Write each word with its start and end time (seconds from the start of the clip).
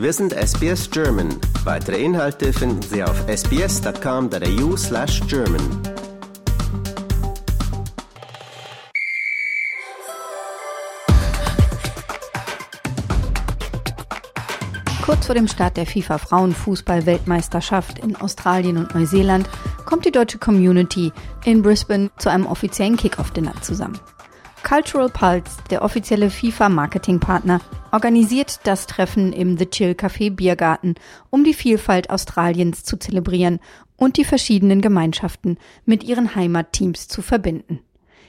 Wir 0.00 0.14
sind 0.14 0.32
SBS 0.32 0.90
German. 0.90 1.28
Weitere 1.64 2.02
Inhalte 2.02 2.54
finden 2.54 2.80
Sie 2.80 3.04
auf 3.04 3.22
sbs.com.au 3.28 4.74
slash 4.74 5.20
German. 5.28 5.60
Kurz 15.04 15.26
vor 15.26 15.34
dem 15.34 15.46
Start 15.46 15.76
der 15.76 15.84
FIFA 15.84 16.16
Frauenfußball-Weltmeisterschaft 16.16 17.98
in 17.98 18.16
Australien 18.16 18.78
und 18.78 18.94
Neuseeland 18.94 19.50
kommt 19.84 20.06
die 20.06 20.12
deutsche 20.12 20.38
Community 20.38 21.12
in 21.44 21.60
Brisbane 21.60 22.10
zu 22.16 22.30
einem 22.30 22.46
offiziellen 22.46 22.96
Kick-Off-Dinner 22.96 23.52
zusammen. 23.60 24.00
Cultural 24.70 25.08
Pulse, 25.08 25.56
der 25.70 25.82
offizielle 25.82 26.30
FIFA-Marketingpartner, 26.30 27.60
organisiert 27.90 28.60
das 28.62 28.86
Treffen 28.86 29.32
im 29.32 29.58
The 29.58 29.66
Chill 29.66 29.94
Café 29.94 30.30
Biergarten, 30.30 30.94
um 31.28 31.42
die 31.42 31.54
Vielfalt 31.54 32.08
Australiens 32.08 32.84
zu 32.84 32.96
zelebrieren 32.96 33.58
und 33.96 34.16
die 34.16 34.24
verschiedenen 34.24 34.80
Gemeinschaften 34.80 35.58
mit 35.86 36.04
ihren 36.04 36.36
Heimatteams 36.36 37.08
zu 37.08 37.20
verbinden. 37.20 37.80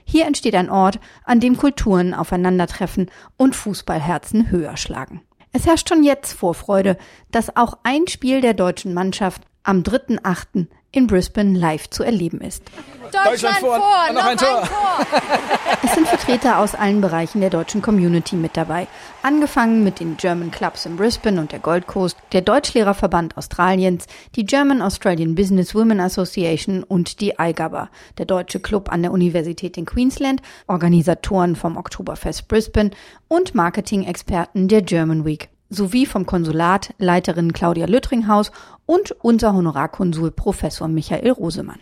Hier 0.04 0.26
entsteht 0.26 0.56
ein 0.56 0.72
Ort, 0.72 1.00
an 1.26 1.40
dem 1.40 1.58
Kulturen 1.58 2.16
aufeinandertreffen 2.16 3.12
und 3.38 3.56
Fußballherzen 3.56 4.50
höher 4.50 4.78
schlagen. 4.78 5.22
Es 5.54 5.68
herrscht 5.68 5.90
schon 5.90 6.04
jetzt 6.04 6.34
Vorfreude, 6.34 6.98
dass 7.30 7.56
auch 7.56 7.78
ein 7.84 8.08
Spiel 8.08 8.42
der 8.42 8.56
deutschen 8.56 8.96
Mannschaft 8.96 9.44
am 9.64 9.82
3.8. 9.84 10.68
in 10.92 11.08
Brisbane 11.08 11.58
live 11.58 11.90
zu 11.90 12.04
erleben 12.04 12.42
ist. 12.42 12.64
Deutschland, 13.12 13.58
vor, 13.58 13.76
vor 13.76 14.14
noch, 14.14 14.26
ein, 14.26 14.38
Tor. 14.38 14.62
Tor. 14.62 14.70
Es 15.84 15.96
sind 15.96 16.08
Vertreter 16.08 16.60
aus 16.60 16.76
allen 16.76 17.02
Bereichen 17.02 17.42
der 17.42 17.50
deutschen 17.50 17.82
Community 17.82 18.36
mit 18.36 18.56
dabei. 18.56 18.88
Angefangen 19.22 19.84
mit 19.84 20.00
den 20.00 20.16
German 20.18 20.52
Clubs 20.52 20.86
in 20.86 20.96
Brisbane 20.96 21.40
und 21.40 21.52
der 21.52 21.60
Gold 21.60 21.88
Coast, 21.88 22.18
der 22.32 22.42
Deutschlehrerverband 22.42 23.36
Australiens, 23.38 24.06
die 24.36 24.46
German 24.46 24.82
Australian 24.82 25.36
Business 25.36 25.76
Women 25.76 26.00
Association 26.00 26.84
und 26.84 27.20
die 27.20 27.34
IGABA, 27.40 27.90
der 28.18 28.26
deutsche 28.26 28.60
Club 28.60 28.92
an 28.92 29.02
der 29.02 29.12
Universität 29.12 29.78
in 29.78 29.86
Queensland, 29.86 30.42
Organisatoren 30.68 31.56
vom 31.56 31.78
Oktoberfest 31.78 32.48
Brisbane 32.48 32.92
und 33.28 33.56
Marketing-Experten 33.56 34.68
der 34.68 34.84
German 34.84 35.26
Week 35.26 35.50
sowie 35.72 36.06
vom 36.06 36.28
Konsulat 36.28 36.94
Leiterin 37.00 37.54
Claudia 37.54 37.88
Lüttringhaus 37.88 38.52
und 38.86 39.16
unser 39.24 39.56
Honorarkonsul 39.56 40.30
Professor 40.30 40.88
Michael 40.88 41.32
Rosemann. 41.32 41.80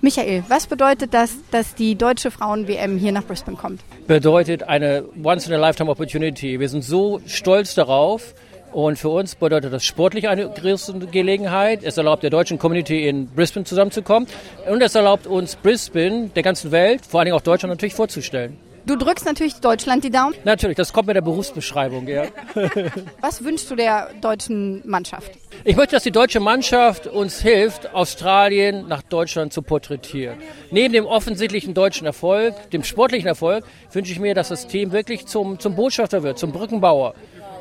Michael, 0.00 0.42
was 0.48 0.66
bedeutet 0.66 1.14
das, 1.14 1.36
dass 1.52 1.74
die 1.74 1.94
deutsche 1.94 2.30
Frauen-WM 2.30 2.98
hier 2.98 3.12
nach 3.12 3.22
Brisbane 3.22 3.56
kommt? 3.56 3.82
Bedeutet 4.06 4.64
eine 4.64 5.04
Once-in-a-Lifetime-Opportunity. 5.22 6.58
Wir 6.58 6.68
sind 6.68 6.82
so 6.82 7.20
stolz 7.26 7.74
darauf. 7.74 8.34
Und 8.72 8.98
für 8.98 9.10
uns 9.10 9.34
bedeutet 9.34 9.72
das 9.72 9.84
sportlich 9.84 10.28
eine 10.28 10.48
große 10.48 10.94
Gelegenheit. 11.12 11.84
Es 11.84 11.98
erlaubt 11.98 12.22
der 12.22 12.30
deutschen 12.30 12.58
Community 12.58 13.06
in 13.06 13.28
Brisbane 13.28 13.64
zusammenzukommen. 13.64 14.26
Und 14.68 14.82
es 14.82 14.94
erlaubt 14.94 15.26
uns 15.26 15.56
Brisbane, 15.56 16.30
der 16.34 16.42
ganzen 16.42 16.72
Welt, 16.72 17.04
vor 17.06 17.20
allen 17.20 17.26
Dingen 17.26 17.36
auch 17.36 17.42
Deutschland 17.42 17.70
natürlich 17.70 17.94
vorzustellen. 17.94 18.56
Du 18.84 18.96
drückst 18.96 19.24
natürlich 19.26 19.54
Deutschland 19.56 20.02
die 20.02 20.10
Daumen. 20.10 20.34
Natürlich, 20.44 20.76
das 20.76 20.92
kommt 20.92 21.06
mit 21.06 21.14
der 21.14 21.20
Berufsbeschreibung, 21.20 22.08
ja. 22.08 22.24
Was 23.20 23.44
wünschst 23.44 23.70
du 23.70 23.76
der 23.76 24.10
deutschen 24.20 24.82
Mannschaft? 24.84 25.30
Ich 25.64 25.76
möchte, 25.76 25.94
dass 25.94 26.02
die 26.02 26.10
deutsche 26.10 26.40
Mannschaft 26.40 27.06
uns 27.06 27.40
hilft, 27.40 27.94
Australien 27.94 28.88
nach 28.88 29.02
Deutschland 29.02 29.52
zu 29.52 29.62
porträtieren. 29.62 30.38
Neben 30.70 30.92
dem 30.92 31.06
offensichtlichen 31.06 31.74
deutschen 31.74 32.06
Erfolg, 32.06 32.70
dem 32.70 32.82
sportlichen 32.82 33.28
Erfolg, 33.28 33.64
wünsche 33.92 34.10
ich 34.10 34.18
mir, 34.18 34.34
dass 34.34 34.48
das 34.48 34.66
Team 34.66 34.90
wirklich 34.90 35.26
zum, 35.26 35.60
zum 35.60 35.76
Botschafter 35.76 36.24
wird, 36.24 36.38
zum 36.38 36.50
Brückenbauer. 36.50 37.14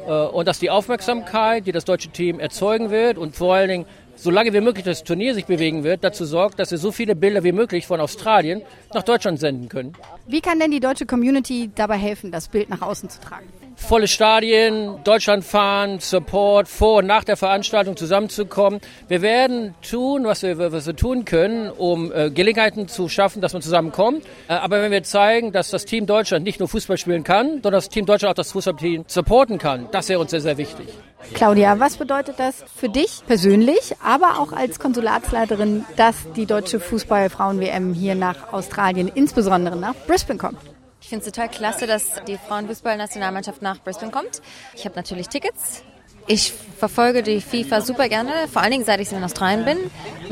Äh, 0.07 0.11
und 0.11 0.47
dass 0.47 0.59
die 0.59 0.69
Aufmerksamkeit, 0.69 1.67
die 1.67 1.71
das 1.71 1.85
deutsche 1.85 2.09
Team 2.09 2.39
erzeugen 2.39 2.89
wird 2.89 3.17
und 3.17 3.35
vor 3.35 3.53
allen 3.55 3.69
Dingen 3.69 3.85
solange 4.21 4.53
wie 4.53 4.61
möglich 4.61 4.85
das 4.85 5.03
Turnier 5.03 5.33
sich 5.33 5.45
bewegen 5.45 5.83
wird, 5.83 6.03
dazu 6.03 6.25
sorgt, 6.25 6.59
dass 6.59 6.69
wir 6.71 6.77
so 6.77 6.91
viele 6.91 7.15
Bilder 7.15 7.43
wie 7.43 7.51
möglich 7.51 7.87
von 7.87 7.99
Australien 7.99 8.61
nach 8.93 9.03
Deutschland 9.03 9.39
senden 9.39 9.67
können. 9.67 9.93
Wie 10.27 10.41
kann 10.41 10.59
denn 10.59 10.71
die 10.71 10.79
deutsche 10.79 11.05
Community 11.05 11.71
dabei 11.73 11.97
helfen, 11.97 12.31
das 12.31 12.47
Bild 12.47 12.69
nach 12.69 12.81
außen 12.81 13.09
zu 13.09 13.19
tragen? 13.19 13.47
Volle 13.81 14.07
Stadien, 14.07 15.03
Deutschland 15.03 15.43
fahren, 15.43 15.99
Support, 15.99 16.67
vor 16.67 16.99
und 16.99 17.07
nach 17.07 17.23
der 17.23 17.35
Veranstaltung 17.35 17.97
zusammenzukommen. 17.97 18.79
Wir 19.07 19.21
werden 19.21 19.75
tun, 19.81 20.23
was 20.23 20.43
wir, 20.43 20.71
was 20.71 20.85
wir 20.85 20.95
tun 20.95 21.25
können, 21.25 21.69
um 21.69 22.11
äh, 22.11 22.29
Gelegenheiten 22.29 22.87
zu 22.87 23.09
schaffen, 23.09 23.41
dass 23.41 23.53
man 23.53 23.61
zusammenkommt. 23.61 24.23
Äh, 24.47 24.53
aber 24.53 24.81
wenn 24.81 24.91
wir 24.91 25.03
zeigen, 25.03 25.51
dass 25.51 25.69
das 25.69 25.85
Team 25.85 26.05
Deutschland 26.05 26.45
nicht 26.45 26.59
nur 26.59 26.69
Fußball 26.69 26.97
spielen 26.97 27.23
kann, 27.23 27.47
sondern 27.53 27.73
das 27.73 27.89
Team 27.89 28.05
Deutschland 28.05 28.31
auch 28.31 28.35
das 28.37 28.51
Fußballteam 28.51 29.05
supporten 29.07 29.57
kann, 29.57 29.87
das 29.91 30.07
wäre 30.09 30.19
uns 30.19 30.31
sehr, 30.31 30.41
sehr 30.41 30.57
wichtig. 30.57 30.87
Claudia, 31.33 31.79
was 31.79 31.97
bedeutet 31.97 32.39
das 32.39 32.63
für 32.75 32.89
dich 32.89 33.21
persönlich, 33.27 33.93
aber 34.03 34.39
auch 34.39 34.53
als 34.53 34.79
Konsulatsleiterin, 34.79 35.85
dass 35.95 36.15
die 36.35 36.45
deutsche 36.45 36.79
Fußballfrauen-WM 36.79 37.93
hier 37.93 38.15
nach 38.15 38.53
Australien, 38.53 39.11
insbesondere 39.13 39.75
nach 39.75 39.95
Brisbane 40.07 40.39
kommt? 40.39 40.57
Ich 41.01 41.09
finde 41.09 41.25
es 41.25 41.31
total 41.31 41.49
klasse, 41.49 41.87
dass 41.87 42.23
die 42.27 42.37
Frauenfußballnationalmannschaft 42.37 43.61
nach 43.61 43.79
Brisbane 43.79 44.11
kommt. 44.11 44.41
Ich 44.75 44.85
habe 44.85 44.95
natürlich 44.95 45.27
Tickets. 45.27 45.83
Ich 46.27 46.53
verfolge 46.77 47.23
die 47.23 47.41
FIFA 47.41 47.81
super 47.81 48.07
gerne, 48.07 48.31
vor 48.51 48.61
allen 48.61 48.71
Dingen 48.71 48.85
seit 48.85 48.99
ich 48.99 49.11
in 49.11 49.23
Australien 49.23 49.65
bin, 49.65 49.77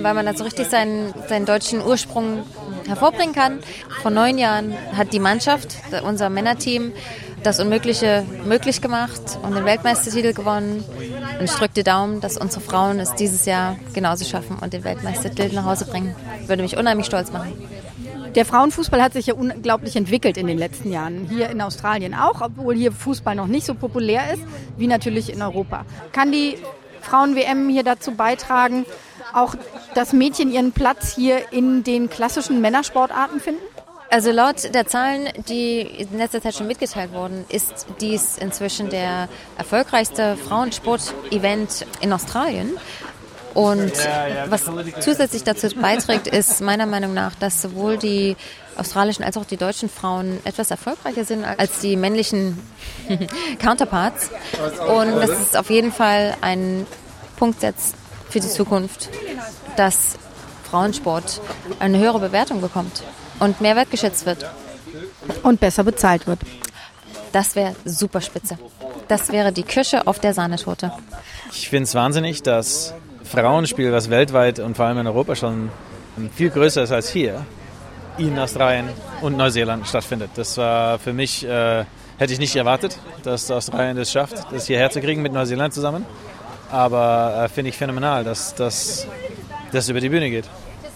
weil 0.03 0.13
man 0.13 0.25
da 0.25 0.35
so 0.35 0.43
richtig 0.43 0.67
seinen, 0.67 1.13
seinen 1.27 1.45
deutschen 1.45 1.81
Ursprung 1.83 2.43
hervorbringen 2.85 3.33
kann. 3.33 3.59
Vor 4.01 4.11
neun 4.11 4.37
Jahren 4.37 4.75
hat 4.95 5.11
die 5.11 5.19
Mannschaft, 5.19 5.75
unser 6.03 6.29
Männerteam, 6.29 6.93
das 7.43 7.59
Unmögliche 7.59 8.23
möglich 8.45 8.81
gemacht 8.81 9.39
und 9.41 9.55
den 9.55 9.65
Weltmeistertitel 9.65 10.33
gewonnen. 10.33 10.83
Und 11.39 11.45
ich 11.45 11.51
drücke 11.51 11.73
die 11.75 11.83
Daumen, 11.83 12.21
dass 12.21 12.37
unsere 12.37 12.61
Frauen 12.61 12.99
es 12.99 13.15
dieses 13.15 13.45
Jahr 13.45 13.77
genauso 13.93 14.25
schaffen 14.25 14.57
und 14.59 14.73
den 14.73 14.83
Weltmeistertitel 14.83 15.55
nach 15.55 15.65
Hause 15.65 15.85
bringen. 15.85 16.15
Würde 16.45 16.61
mich 16.61 16.77
unheimlich 16.77 17.07
stolz 17.07 17.31
machen. 17.31 17.53
Der 18.35 18.45
Frauenfußball 18.45 19.01
hat 19.01 19.13
sich 19.13 19.27
ja 19.27 19.33
unglaublich 19.33 19.95
entwickelt 19.95 20.37
in 20.37 20.47
den 20.47 20.57
letzten 20.57 20.91
Jahren. 20.91 21.27
Hier 21.29 21.49
in 21.49 21.61
Australien 21.61 22.13
auch, 22.13 22.41
obwohl 22.41 22.75
hier 22.75 22.91
Fußball 22.91 23.35
noch 23.35 23.47
nicht 23.47 23.65
so 23.65 23.73
populär 23.73 24.33
ist, 24.33 24.43
wie 24.77 24.87
natürlich 24.87 25.31
in 25.33 25.41
Europa. 25.41 25.85
Kann 26.11 26.31
die 26.31 26.57
Frauen-WM 27.01 27.69
hier 27.69 27.83
dazu 27.83 28.11
beitragen, 28.11 28.85
auch 29.33 29.55
dass 29.95 30.13
Mädchen 30.13 30.51
ihren 30.51 30.71
Platz 30.71 31.13
hier 31.15 31.51
in 31.51 31.83
den 31.83 32.09
klassischen 32.09 32.61
Männersportarten 32.61 33.39
finden? 33.39 33.61
Also 34.11 34.31
laut 34.31 34.73
der 34.73 34.87
Zahlen, 34.87 35.29
die 35.47 35.81
in 35.81 36.17
letzter 36.17 36.41
Zeit 36.41 36.55
schon 36.55 36.65
mitgeteilt 36.65 37.13
wurden, 37.13 37.45
ist 37.49 37.85
dies 38.01 38.39
inzwischen 38.39 38.89
der 38.89 39.29
erfolgreichste 39.55 40.35
Frauensport-Event 40.35 41.85
in 42.01 42.11
Australien. 42.11 42.71
Und 43.59 43.91
was 44.47 44.63
zusätzlich 45.01 45.43
dazu 45.43 45.67
beiträgt, 45.75 46.27
ist 46.27 46.61
meiner 46.61 46.85
Meinung 46.85 47.13
nach, 47.13 47.35
dass 47.35 47.61
sowohl 47.61 47.97
die 47.97 48.37
australischen 48.77 49.25
als 49.25 49.35
auch 49.35 49.43
die 49.43 49.57
deutschen 49.57 49.89
Frauen 49.89 50.39
etwas 50.45 50.71
erfolgreicher 50.71 51.25
sind 51.25 51.43
als 51.43 51.79
die 51.79 51.97
männlichen 51.97 52.57
Counterparts. 53.59 54.29
Und 54.87 55.19
das 55.19 55.31
ist 55.31 55.57
auf 55.57 55.69
jeden 55.69 55.91
Fall 55.91 56.37
ein 56.39 56.87
Punkt 57.35 57.59
setzt 57.59 57.95
für 58.29 58.39
die 58.39 58.47
Zukunft, 58.47 59.09
dass 59.75 60.17
Frauensport 60.71 61.41
eine 61.79 61.97
höhere 61.97 62.19
Bewertung 62.19 62.61
bekommt 62.61 63.03
und 63.41 63.59
mehr 63.59 63.75
wertgeschätzt 63.75 64.25
wird. 64.25 64.49
Und 65.43 65.59
besser 65.59 65.83
bezahlt 65.83 66.27
wird. 66.27 66.39
Das 67.33 67.57
wäre 67.57 67.75
super 67.83 68.21
spitze. 68.21 68.57
Das 69.09 69.33
wäre 69.33 69.51
die 69.51 69.63
Kirsche 69.63 70.07
auf 70.07 70.19
der 70.19 70.33
Sahnetorte. 70.33 70.93
Ich 71.51 71.67
finde 71.67 71.83
es 71.83 71.93
wahnsinnig, 71.93 72.41
dass 72.41 72.93
Frauenspiel, 73.29 73.91
was 73.91 74.09
weltweit 74.09 74.57
und 74.59 74.75
vor 74.75 74.85
allem 74.87 74.97
in 74.97 75.07
Europa 75.07 75.35
schon 75.35 75.69
viel 76.33 76.49
größer 76.49 76.83
ist 76.83 76.91
als 76.91 77.09
hier, 77.09 77.45
in 78.17 78.37
Australien 78.39 78.89
und 79.21 79.37
Neuseeland 79.37 79.87
stattfindet. 79.87 80.31
Das 80.35 80.57
war 80.57 80.97
für 80.97 81.13
mich, 81.13 81.45
äh, 81.45 81.85
hätte 82.17 82.33
ich 82.33 82.39
nicht 82.39 82.55
erwartet, 82.55 82.97
dass 83.23 83.49
Australien 83.51 83.97
das 83.97 84.11
schafft, 84.11 84.51
das 84.51 84.65
hierher 84.65 84.89
zu 84.89 84.99
kriegen 84.99 85.21
mit 85.21 85.31
Neuseeland 85.31 85.73
zusammen. 85.73 86.05
Aber 86.71 87.43
äh, 87.45 87.49
finde 87.49 87.69
ich 87.69 87.77
phänomenal, 87.77 88.23
dass 88.23 88.55
das 88.55 89.07
über 89.87 89.99
die 89.99 90.09
Bühne 90.09 90.29
geht. 90.31 90.45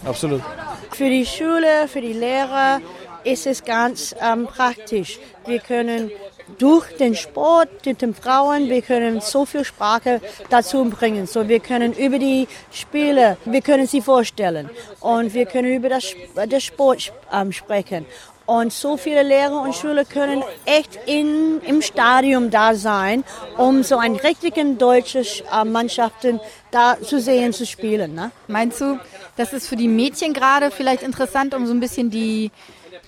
Absolut. 0.04 0.42
Für 0.90 1.08
die 1.08 1.26
Schule, 1.26 1.88
für 1.88 2.00
die 2.00 2.12
Lehrer 2.12 2.80
ist 3.22 3.46
es 3.46 3.64
ganz 3.64 4.14
ähm, 4.20 4.46
praktisch. 4.46 5.18
Wir 5.46 5.60
können 5.60 6.10
durch 6.58 6.96
den 6.96 7.14
Sport 7.14 7.68
mit 7.86 8.02
den 8.02 8.14
Frauen, 8.14 8.68
wir 8.68 8.82
können 8.82 9.20
so 9.20 9.44
viel 9.44 9.64
Sprache 9.64 10.20
dazu 10.50 10.84
bringen. 10.84 11.26
So, 11.26 11.48
wir 11.48 11.60
können 11.60 11.92
über 11.92 12.18
die 12.18 12.46
Spiele, 12.70 13.36
wir 13.44 13.60
können 13.60 13.86
sie 13.86 14.00
vorstellen 14.00 14.70
und 15.00 15.34
wir 15.34 15.46
können 15.46 15.74
über 15.74 15.88
das, 15.88 16.14
das 16.48 16.62
Sport 16.62 17.12
ähm, 17.32 17.52
sprechen. 17.52 18.06
Und 18.46 18.74
so 18.74 18.98
viele 18.98 19.22
Lehrer 19.22 19.62
und 19.62 19.74
Schüler 19.74 20.04
können 20.04 20.44
echt 20.66 20.98
in, 21.06 21.62
im 21.62 21.80
Stadium 21.80 22.50
da 22.50 22.74
sein, 22.74 23.24
um 23.56 23.82
so 23.82 23.96
ein 23.96 24.16
richtigen 24.16 24.76
deutsches 24.76 25.42
äh, 25.50 25.64
Mannschaften 25.64 26.40
da 26.70 26.98
zu 27.00 27.20
sehen, 27.20 27.54
zu 27.54 27.64
spielen. 27.64 28.14
Ne? 28.14 28.32
Meinst 28.46 28.82
du, 28.82 28.98
das 29.38 29.54
ist 29.54 29.66
für 29.66 29.76
die 29.76 29.88
Mädchen 29.88 30.34
gerade 30.34 30.70
vielleicht 30.70 31.02
interessant, 31.02 31.54
um 31.54 31.66
so 31.66 31.72
ein 31.72 31.80
bisschen 31.80 32.10
die 32.10 32.50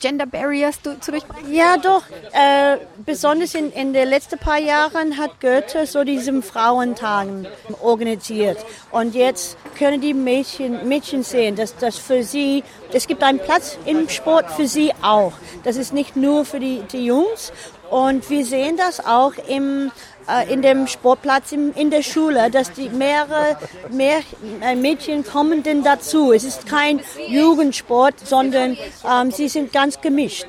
Gender 0.01 0.27
Barriers 0.27 0.81
zu 0.83 1.11
durchbrechen? 1.11 1.53
Ja, 1.53 1.77
doch. 1.77 2.03
Äh, 2.33 2.79
besonders 3.05 3.55
in, 3.55 3.73
in 3.73 3.93
den 3.93 4.09
letzten 4.09 4.39
paar 4.39 4.59
Jahren 4.59 5.17
hat 5.17 5.41
Goethe 5.41 5.87
so 5.87 6.05
diesen 6.05 6.43
Frauentagen 6.43 7.47
organisiert. 7.83 8.59
Und 8.91 9.15
jetzt 9.15 9.57
können 9.79 10.01
die 10.01 10.15
Mädchen, 10.15 10.89
Mädchen 10.89 11.23
sehen, 11.23 11.57
dass 11.57 11.77
das 11.77 11.99
für 11.99 12.23
sie, 12.23 12.65
es 12.93 13.07
gibt 13.07 13.23
einen 13.23 13.39
Platz 13.39 13.79
im 13.87 14.09
Sport 14.09 14.51
für 14.51 14.67
sie 14.67 14.93
auch. 15.03 15.33
Das 15.65 15.77
ist 15.77 15.93
nicht 15.93 16.17
nur 16.17 16.45
für 16.45 16.61
die, 16.61 16.83
die 16.93 17.07
Jungs. 17.07 17.53
Und 17.91 18.29
wir 18.31 18.45
sehen 18.45 18.77
das 18.77 19.05
auch 19.05 19.33
im 19.49 19.91
äh, 20.29 20.53
in 20.53 20.63
dem 20.63 20.87
Sportplatz 20.87 21.53
in, 21.53 21.73
in 21.75 21.91
der 21.91 22.03
Schule, 22.03 22.51
dass 22.51 22.73
die 22.73 22.89
mehrere 22.89 23.57
mehr 23.91 24.19
äh, 24.61 24.75
Mädchen 24.75 25.25
kommen 25.25 25.63
denn 25.63 25.85
dazu. 25.85 26.33
Es 26.33 26.45
ist 26.45 26.67
kein 26.67 27.01
Jugendsport, 27.29 28.27
sondern 28.27 28.77
ähm, 29.09 29.31
sie 29.31 29.49
sind 29.49 29.73
ganz 29.73 30.01
gemischt. 30.01 30.47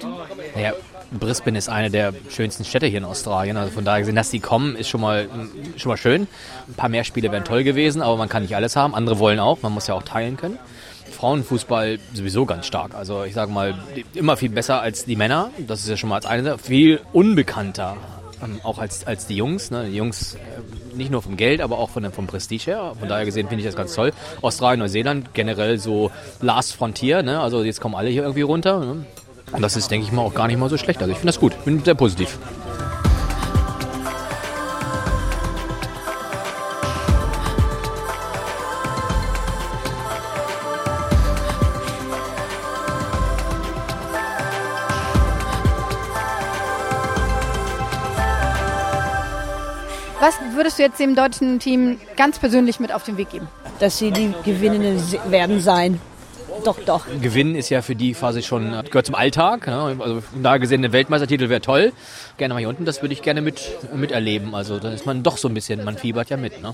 Ja. 0.55 0.73
Brisbane 1.09 1.57
ist 1.57 1.69
eine 1.69 1.89
der 1.89 2.13
schönsten 2.29 2.65
Städte 2.65 2.85
hier 2.85 2.97
in 2.97 3.05
Australien. 3.05 3.55
Also 3.55 3.71
von 3.71 3.85
daher 3.85 4.01
gesehen, 4.01 4.15
dass 4.15 4.29
die 4.29 4.41
kommen, 4.41 4.75
ist 4.75 4.89
schon 4.89 4.99
mal, 4.99 5.29
schon 5.77 5.89
mal 5.89 5.95
schön. 5.95 6.27
Ein 6.67 6.73
paar 6.73 6.89
mehr 6.89 7.05
Spiele 7.05 7.31
wären 7.31 7.45
toll 7.45 7.63
gewesen, 7.63 8.01
aber 8.01 8.17
man 8.17 8.27
kann 8.27 8.41
nicht 8.41 8.57
alles 8.57 8.75
haben. 8.75 8.93
Andere 8.93 9.17
wollen 9.17 9.39
auch, 9.39 9.61
man 9.61 9.71
muss 9.71 9.87
ja 9.87 9.93
auch 9.93 10.03
teilen 10.03 10.35
können. 10.35 10.59
Frauenfußball 11.11 11.99
sowieso 12.13 12.45
ganz 12.45 12.65
stark. 12.65 12.95
Also 12.95 13.23
ich 13.23 13.33
sage 13.33 13.51
mal, 13.51 13.75
immer 14.13 14.37
viel 14.37 14.49
besser 14.49 14.81
als 14.81 15.05
die 15.05 15.15
Männer. 15.15 15.51
Das 15.67 15.81
ist 15.81 15.89
ja 15.89 15.97
schon 15.97 16.09
mal 16.09 16.15
als 16.15 16.25
eine. 16.25 16.57
Viel 16.57 17.01
unbekannter 17.13 17.97
ähm, 18.43 18.59
auch 18.63 18.77
als, 18.77 19.05
als 19.07 19.27
die 19.27 19.35
Jungs. 19.35 19.71
Ne? 19.71 19.85
Die 19.89 19.95
Jungs 19.95 20.35
äh, 20.35 20.95
nicht 20.95 21.11
nur 21.11 21.21
vom 21.21 21.37
Geld, 21.37 21.61
aber 21.61 21.77
auch 21.77 21.89
von, 21.89 22.11
vom 22.11 22.27
Prestige 22.27 22.65
her. 22.65 22.93
Von 22.99 23.09
daher 23.09 23.25
gesehen 23.25 23.47
finde 23.47 23.61
ich 23.61 23.67
das 23.67 23.75
ganz 23.75 23.93
toll. 23.93 24.13
Australien, 24.41 24.79
Neuseeland 24.79 25.33
generell 25.33 25.77
so 25.77 26.11
Last 26.41 26.75
Frontier. 26.75 27.23
Ne? 27.23 27.39
Also 27.39 27.63
jetzt 27.63 27.81
kommen 27.81 27.95
alle 27.95 28.09
hier 28.09 28.23
irgendwie 28.23 28.41
runter. 28.41 28.79
Ne? 28.79 29.05
Und 29.51 29.61
das 29.61 29.75
ist, 29.75 29.89
denke 29.89 30.05
ich 30.05 30.11
mal, 30.11 30.21
auch 30.21 30.33
gar 30.33 30.47
nicht 30.47 30.57
mal 30.57 30.69
so 30.69 30.77
schlecht. 30.77 31.01
Also 31.01 31.11
ich 31.11 31.17
finde 31.17 31.31
das 31.33 31.39
gut. 31.39 31.53
Bin 31.65 31.83
sehr 31.83 31.95
positiv. 31.95 32.37
Was 50.19 50.39
würdest 50.55 50.79
du 50.79 50.83
jetzt 50.83 50.99
dem 50.99 51.15
deutschen 51.15 51.59
Team 51.59 51.99
ganz 52.15 52.39
persönlich 52.39 52.79
mit 52.79 52.91
auf 52.91 53.03
den 53.03 53.17
Weg 53.17 53.29
geben? 53.29 53.47
Dass 53.79 53.99
sie 53.99 54.11
die 54.11 54.33
Gewinnenden 54.43 54.99
werden 55.29 55.61
sein. 55.61 55.99
Doch, 56.65 56.79
doch. 56.79 57.05
Gewinnen 57.21 57.53
ist 57.53 57.69
ja 57.69 57.83
für 57.83 57.95
die 57.95 58.13
quasi 58.13 58.41
schon, 58.41 58.71
gehört 58.85 59.05
zum 59.05 59.13
Alltag. 59.13 59.67
Ne? 59.67 59.97
Also 59.99 60.23
da 60.41 60.57
gesehen, 60.57 60.83
ein 60.83 60.91
Weltmeistertitel 60.91 61.49
wäre 61.49 61.61
toll. 61.61 61.93
Gerne 62.37 62.55
mal 62.55 62.59
hier 62.59 62.69
unten, 62.69 62.83
das 62.83 63.03
würde 63.03 63.13
ich 63.13 63.21
gerne 63.21 63.41
mit, 63.41 63.61
miterleben. 63.93 64.55
Also 64.55 64.79
dann 64.79 64.91
ist 64.91 65.05
man 65.05 65.21
doch 65.21 65.37
so 65.37 65.47
ein 65.47 65.53
bisschen, 65.53 65.83
man 65.83 65.97
fiebert 65.97 66.31
ja 66.31 66.37
mit. 66.37 66.63
Ne? 66.63 66.73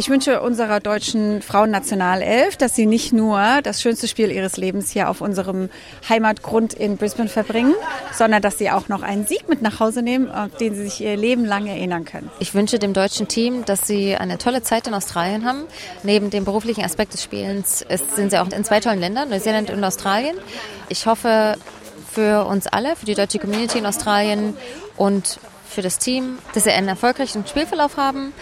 Ich 0.00 0.08
wünsche 0.08 0.40
unserer 0.40 0.80
deutschen 0.80 1.42
Frauennationalelf, 1.42 2.56
dass 2.56 2.74
sie 2.74 2.86
nicht 2.86 3.12
nur 3.12 3.60
das 3.62 3.82
schönste 3.82 4.08
Spiel 4.08 4.30
ihres 4.30 4.56
Lebens 4.56 4.90
hier 4.90 5.10
auf 5.10 5.20
unserem 5.20 5.68
Heimatgrund 6.08 6.72
in 6.72 6.96
Brisbane 6.96 7.28
verbringen, 7.28 7.74
sondern 8.10 8.40
dass 8.40 8.56
sie 8.56 8.70
auch 8.70 8.88
noch 8.88 9.02
einen 9.02 9.26
Sieg 9.26 9.46
mit 9.50 9.60
nach 9.60 9.78
Hause 9.78 10.00
nehmen, 10.00 10.30
auf 10.30 10.56
den 10.56 10.74
sie 10.74 10.84
sich 10.84 11.02
ihr 11.02 11.18
Leben 11.18 11.44
lang 11.44 11.66
erinnern 11.66 12.06
können. 12.06 12.30
Ich 12.38 12.54
wünsche 12.54 12.78
dem 12.78 12.94
deutschen 12.94 13.28
Team, 13.28 13.66
dass 13.66 13.86
sie 13.86 14.16
eine 14.16 14.38
tolle 14.38 14.62
Zeit 14.62 14.86
in 14.86 14.94
Australien 14.94 15.44
haben. 15.44 15.64
Neben 16.02 16.30
dem 16.30 16.46
beruflichen 16.46 16.82
Aspekt 16.82 17.12
des 17.12 17.22
Spielens 17.22 17.84
sind 18.16 18.30
sie 18.30 18.38
auch 18.38 18.48
in 18.48 18.64
zwei 18.64 18.80
tollen 18.80 19.00
Ländern, 19.00 19.28
Neuseeland 19.28 19.68
und 19.68 19.84
Australien. 19.84 20.38
Ich 20.88 21.04
hoffe 21.04 21.58
für 22.10 22.46
uns 22.46 22.66
alle, 22.66 22.96
für 22.96 23.04
die 23.04 23.14
deutsche 23.14 23.38
Community 23.38 23.76
in 23.76 23.84
Australien 23.84 24.56
und 24.96 25.38
für 25.68 25.82
das 25.82 25.98
Team, 25.98 26.38
dass 26.54 26.64
sie 26.64 26.70
einen 26.70 26.88
erfolgreichen 26.88 27.46
Spielverlauf 27.46 27.98
haben 27.98 28.32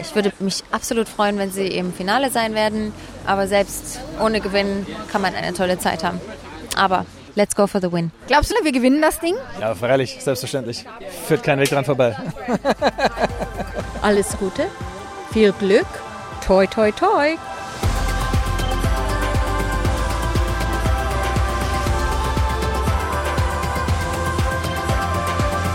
ich 0.00 0.14
würde 0.14 0.32
mich 0.40 0.62
absolut 0.70 1.08
freuen, 1.08 1.38
wenn 1.38 1.50
sie 1.50 1.66
im 1.66 1.92
Finale 1.92 2.30
sein 2.30 2.54
werden. 2.54 2.92
Aber 3.26 3.46
selbst 3.46 4.00
ohne 4.20 4.40
Gewinn 4.40 4.86
kann 5.10 5.22
man 5.22 5.34
eine 5.34 5.52
tolle 5.54 5.78
Zeit 5.78 6.04
haben. 6.04 6.20
Aber 6.76 7.06
let's 7.34 7.54
go 7.54 7.66
for 7.66 7.80
the 7.80 7.92
win. 7.92 8.10
Glaubst 8.26 8.50
du, 8.50 8.64
wir 8.64 8.72
gewinnen 8.72 9.02
das 9.02 9.20
Ding? 9.20 9.34
Ja, 9.60 9.74
freilich, 9.74 10.18
selbstverständlich. 10.20 10.84
Führt 11.26 11.42
kein 11.42 11.58
Weg 11.58 11.70
dran 11.70 11.84
vorbei. 11.84 12.16
Alles 14.02 14.36
Gute, 14.38 14.66
viel 15.32 15.52
Glück, 15.52 15.86
toi 16.46 16.66
toi 16.66 16.92
toi. 16.92 17.36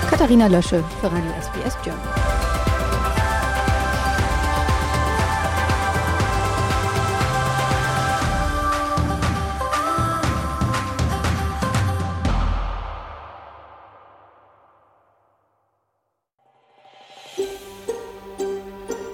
Katharina 0.09 0.47
Lösche 0.47 0.83
für 1.01 1.07
Radio 1.07 1.31
SBS 1.41 1.75
German. 1.83 2.42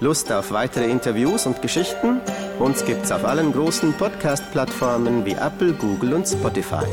Lust 0.01 0.31
auf 0.31 0.51
weitere 0.51 0.89
Interviews 0.89 1.45
und 1.45 1.61
Geschichten? 1.61 2.21
Uns 2.57 2.85
gibt's 2.85 3.11
auf 3.11 3.25
allen 3.25 3.51
großen 3.51 3.93
Podcast-Plattformen 3.93 5.25
wie 5.25 5.33
Apple, 5.33 5.73
Google 5.73 6.13
und 6.13 6.25
Spotify. 6.25 6.85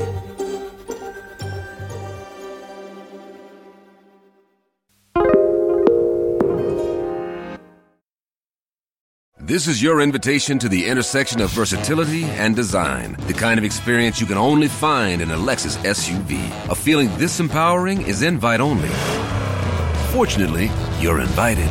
This 9.38 9.68
is 9.68 9.80
your 9.80 10.00
invitation 10.00 10.58
to 10.58 10.68
the 10.68 10.86
intersection 10.86 11.40
of 11.40 11.52
versatility 11.52 12.24
and 12.24 12.56
design. 12.56 13.16
The 13.28 13.32
kind 13.32 13.58
of 13.58 13.64
experience 13.64 14.20
you 14.20 14.26
can 14.26 14.36
only 14.36 14.66
find 14.66 15.22
in 15.22 15.30
a 15.30 15.36
Lexus 15.36 15.76
SUV. 15.84 16.36
A 16.68 16.74
feeling 16.74 17.08
this 17.16 17.38
empowering 17.38 18.02
is 18.02 18.22
invite 18.22 18.60
only. 18.60 18.90
Fortunately, 20.12 20.68
you're 21.00 21.20
invited. 21.20 21.70